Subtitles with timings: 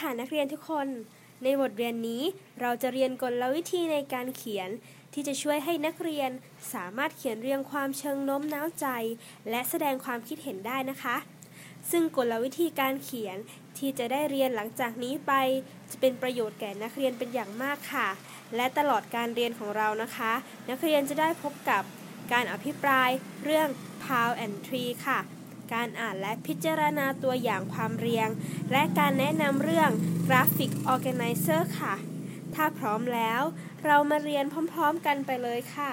[0.00, 0.88] ค่ะนักเรียนทุกคน
[1.42, 2.22] ในบทเรียนนี้
[2.60, 4.68] เราจะเรียนกลวิธีในการเขียน
[5.12, 6.30] ที่จะช่วยให้นักเรียน
[6.74, 8.86] สามารถเขียนเรียงความเชิงโน้มน้าวใจ
[9.50, 11.16] และแสดงความคิดเห็นได้นะคะ
[11.90, 13.36] ซึ่งกลวิธีการเขียน
[13.78, 15.32] ที่จะได้เรียนหลังจากนี้ไป
[15.90, 18.08] จะเป็นประโยชน์แก่นักเรียนเป็นอย่างมากค่ะ
[18.56, 20.32] และตลอดการเรียนของเรานะคะ
[20.70, 21.82] นักเรียนจะได้พบกับ
[22.32, 23.10] การอภิปราย
[23.44, 23.68] เรื่อง
[24.04, 25.18] Pound and Tree ค่ะ
[25.74, 28.28] การอ่านและพิจารณาตัวอย่างความเรียง
[28.72, 29.90] และการแนะนำเรื่อง
[30.26, 31.94] Graphic Organizer ค่ะ
[32.54, 33.42] ถ้าพร้อมแล้ว
[33.84, 35.92] เรามาเรียนพร้อมๆกันไปเลยค่ะ